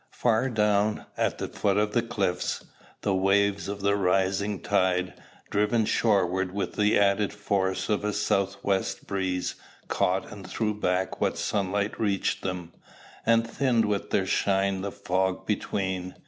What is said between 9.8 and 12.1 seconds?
caught and threw back what sunlight